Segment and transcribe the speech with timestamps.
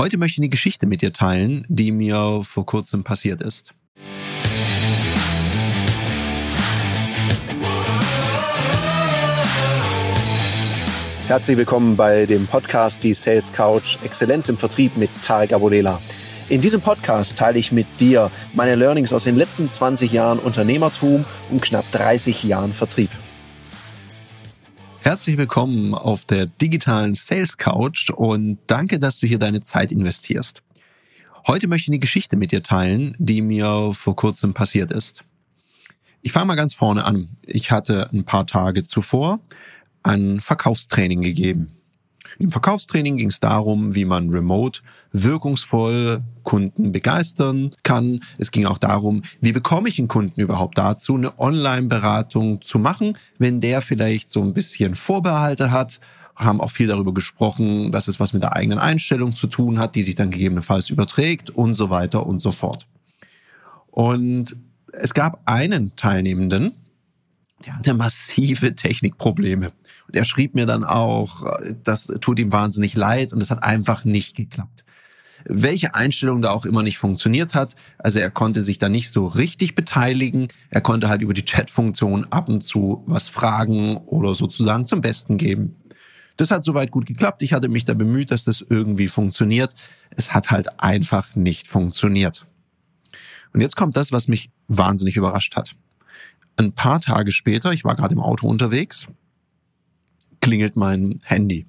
[0.00, 3.74] Heute möchte ich eine Geschichte mit dir teilen, die mir vor kurzem passiert ist.
[11.26, 16.00] Herzlich willkommen bei dem Podcast Die Sales Couch Exzellenz im Vertrieb mit Tarek Abodela.
[16.48, 21.24] In diesem Podcast teile ich mit dir meine Learnings aus den letzten 20 Jahren Unternehmertum
[21.50, 23.10] und knapp 30 Jahren Vertrieb.
[25.00, 30.62] Herzlich willkommen auf der digitalen Sales Couch und danke, dass du hier deine Zeit investierst.
[31.46, 35.22] Heute möchte ich eine Geschichte mit dir teilen, die mir vor kurzem passiert ist.
[36.20, 37.28] Ich fange mal ganz vorne an.
[37.42, 39.40] Ich hatte ein paar Tage zuvor
[40.02, 41.77] ein Verkaufstraining gegeben.
[42.38, 44.80] Im Verkaufstraining ging es darum, wie man remote
[45.12, 48.20] wirkungsvoll Kunden begeistern kann.
[48.38, 53.16] Es ging auch darum, wie bekomme ich einen Kunden überhaupt dazu, eine Online-Beratung zu machen,
[53.38, 56.00] wenn der vielleicht so ein bisschen Vorbehalte hat
[56.38, 59.96] haben auch viel darüber gesprochen, dass es was mit der eigenen Einstellung zu tun hat,
[59.96, 62.86] die sich dann gegebenenfalls überträgt und so weiter und so fort.
[63.90, 64.56] Und
[64.92, 66.76] es gab einen Teilnehmenden,
[67.64, 69.72] der hatte massive Technikprobleme.
[70.06, 71.44] Und er schrieb mir dann auch,
[71.84, 74.84] das tut ihm wahnsinnig leid und es hat einfach nicht geklappt.
[75.44, 77.74] Welche Einstellung da auch immer nicht funktioniert hat.
[77.98, 80.48] Also er konnte sich da nicht so richtig beteiligen.
[80.70, 85.36] Er konnte halt über die Chat-Funktion ab und zu was fragen oder sozusagen zum Besten
[85.36, 85.76] geben.
[86.36, 87.42] Das hat soweit gut geklappt.
[87.42, 89.74] Ich hatte mich da bemüht, dass das irgendwie funktioniert.
[90.16, 92.46] Es hat halt einfach nicht funktioniert.
[93.52, 95.74] Und jetzt kommt das, was mich wahnsinnig überrascht hat.
[96.58, 99.06] Ein paar Tage später, ich war gerade im Auto unterwegs,
[100.40, 101.66] klingelt mein Handy.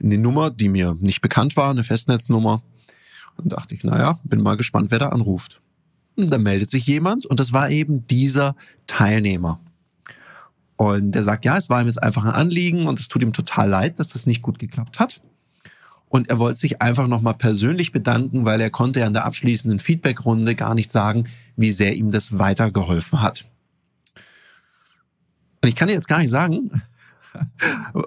[0.00, 2.62] Eine Nummer, die mir nicht bekannt war, eine Festnetznummer.
[3.36, 5.60] Und dachte ich, naja, bin mal gespannt, wer da anruft.
[6.14, 8.54] Und da meldet sich jemand und das war eben dieser
[8.86, 9.58] Teilnehmer.
[10.76, 13.32] Und der sagt, ja, es war ihm jetzt einfach ein Anliegen und es tut ihm
[13.32, 15.20] total leid, dass das nicht gut geklappt hat.
[16.08, 19.80] Und er wollte sich einfach nochmal persönlich bedanken, weil er konnte ja in der abschließenden
[19.80, 21.24] Feedbackrunde gar nicht sagen,
[21.56, 23.44] wie sehr ihm das weitergeholfen hat.
[25.62, 26.82] Und ich kann dir jetzt gar nicht sagen,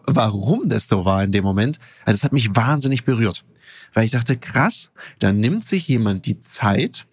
[0.05, 1.79] warum das so war in dem Moment.
[2.03, 3.45] Also es hat mich wahnsinnig berührt,
[3.93, 4.89] weil ich dachte, krass,
[5.19, 7.05] da nimmt sich jemand die Zeit,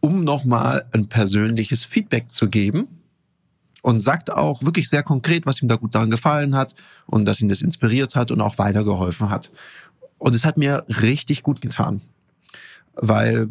[0.00, 2.88] um nochmal ein persönliches Feedback zu geben
[3.82, 6.74] und sagt auch wirklich sehr konkret, was ihm da gut daran gefallen hat
[7.06, 9.50] und dass ihn das inspiriert hat und auch weitergeholfen hat.
[10.18, 12.02] Und es hat mir richtig gut getan,
[12.94, 13.48] weil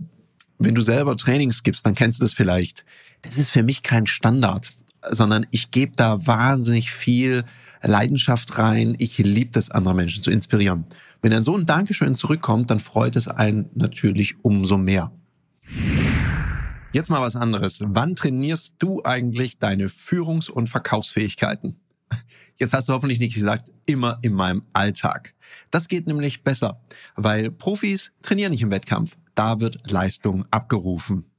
[0.59, 2.85] wenn du selber Trainings gibst, dann kennst du das vielleicht.
[3.23, 4.76] Das ist für mich kein Standard,
[5.09, 7.43] sondern ich gebe da wahnsinnig viel
[7.81, 8.95] Leidenschaft rein.
[8.99, 10.85] Ich liebe das, andere Menschen zu inspirieren.
[11.21, 15.11] Wenn dann so ein Dankeschön zurückkommt, dann freut es einen natürlich umso mehr.
[16.93, 17.81] Jetzt mal was anderes.
[17.85, 21.75] Wann trainierst du eigentlich deine Führungs- und Verkaufsfähigkeiten?
[22.57, 25.35] Jetzt hast du hoffentlich nicht gesagt, immer in meinem Alltag.
[25.69, 26.81] Das geht nämlich besser,
[27.15, 29.15] weil Profis trainieren nicht im Wettkampf.
[29.35, 31.25] Da wird Leistung abgerufen.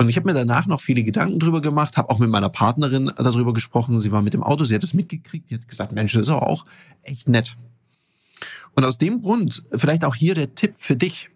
[0.00, 3.12] Und ich habe mir danach noch viele Gedanken drüber gemacht, habe auch mit meiner Partnerin
[3.18, 4.00] darüber gesprochen.
[4.00, 5.50] Sie war mit dem Auto, sie hat es mitgekriegt.
[5.50, 6.64] Die hat gesagt, Mensch, das ist auch
[7.02, 7.58] echt nett.
[8.74, 11.28] Und aus dem Grund, vielleicht auch hier der Tipp für dich.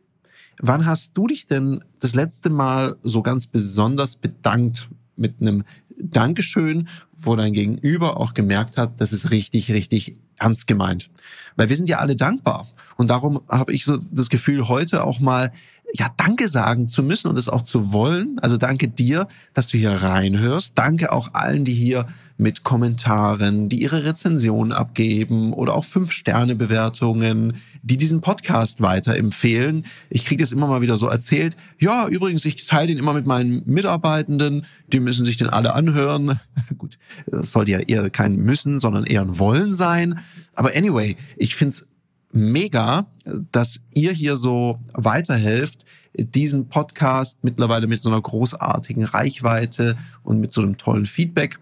[0.63, 5.65] Wann hast du dich denn das letzte Mal so ganz besonders bedankt mit einem
[5.99, 11.11] Dankeschön, wo dein Gegenüber auch gemerkt hat, das ist richtig, richtig ernst gemeint.
[11.57, 12.67] Weil wir sind ja alle dankbar.
[12.97, 15.53] Und darum habe ich so das Gefühl, heute auch mal
[15.97, 18.41] ja, Danke sagen zu müssen und es auch zu wollen.
[18.41, 20.77] Also danke dir, dass du hier reinhörst.
[20.77, 22.07] Danke auch allen, die hier
[22.37, 29.87] mit Kommentaren, die ihre Rezensionen abgeben oder auch Fünf-Sterne-Bewertungen, die diesen Podcast weiterempfehlen.
[30.11, 31.57] Ich kriege das immer mal wieder so erzählt.
[31.79, 34.67] Ja, übrigens, ich teile den immer mit meinen Mitarbeitenden.
[34.93, 36.41] Die müssen sich den alle anhören.
[36.77, 36.99] Gut,
[37.29, 40.19] das sollte ja eher kein Müssen, sondern eher ein Wollen sein.
[40.57, 41.87] Aber anyway, ich find's
[42.35, 43.07] mega,
[43.53, 45.85] dass ihr hier so weiterhelft,
[46.17, 51.59] diesen Podcast mittlerweile mit so einer großartigen Reichweite und mit so einem tollen Feedback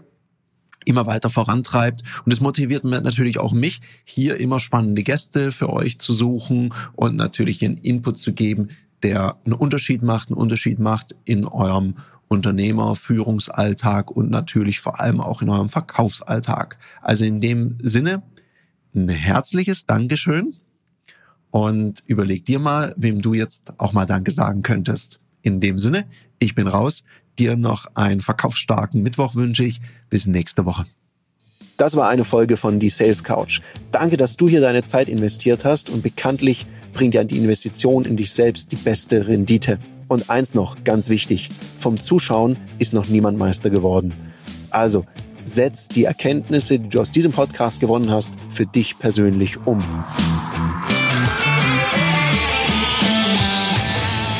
[0.85, 2.03] immer weiter vorantreibt.
[2.25, 7.17] Und es motiviert natürlich auch mich, hier immer spannende Gäste für euch zu suchen und
[7.17, 8.69] natürlich einen Input zu geben,
[9.03, 11.95] der einen Unterschied macht, einen Unterschied macht in eurem
[12.29, 16.79] Unternehmerführungsalltag und natürlich vor allem auch in eurem Verkaufsalltag.
[17.03, 18.23] Also in dem Sinne,
[18.95, 20.55] ein herzliches Dankeschön
[21.53, 25.21] und überleg dir mal, wem du jetzt auch mal Danke sagen könntest.
[25.43, 26.07] In dem Sinne,
[26.39, 27.05] ich bin raus.
[27.39, 29.81] Dir noch einen verkaufsstarken Mittwoch wünsche ich.
[30.09, 30.87] Bis nächste Woche.
[31.77, 33.61] Das war eine Folge von Die Sales Couch.
[33.91, 38.17] Danke, dass du hier deine Zeit investiert hast und bekanntlich bringt ja die Investition in
[38.17, 39.79] dich selbst die beste Rendite.
[40.09, 44.15] Und eins noch, ganz wichtig, vom Zuschauen ist noch niemand Meister geworden.
[44.71, 45.05] Also,
[45.45, 49.83] setz die Erkenntnisse, die du aus diesem Podcast gewonnen hast, für dich persönlich um.